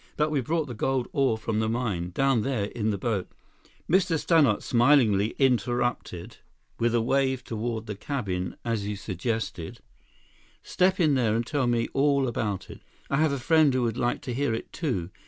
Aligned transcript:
But 0.17 0.31
we've 0.31 0.45
brought 0.47 0.65
the 0.65 0.73
gold 0.73 1.07
ore 1.11 1.37
from 1.37 1.59
the 1.59 1.69
mine, 1.69 2.09
down 2.09 2.41
there 2.41 2.63
in 2.63 2.89
the 2.89 2.97
boat—" 2.97 3.29
Mr. 3.87 4.17
Stannart 4.17 4.63
smilingly 4.63 5.35
interrupted 5.37 6.37
with 6.79 6.95
a 6.95 7.01
wave 7.01 7.43
toward 7.43 7.85
the 7.85 7.93
cabin 7.95 8.55
as 8.65 8.81
he 8.81 8.95
suggested: 8.95 9.79
"Step 10.63 10.99
in 10.99 11.13
there 11.13 11.35
and 11.35 11.45
tell 11.45 11.67
me 11.67 11.87
all 11.93 12.27
about 12.27 12.67
it. 12.71 12.81
I 13.11 13.17
have 13.17 13.31
a 13.31 13.37
friend 13.37 13.71
who 13.75 13.83
would 13.83 13.95
like 13.95 14.21
to 14.23 14.33
hear 14.33 14.55
it 14.55 14.73
too. 14.73 15.11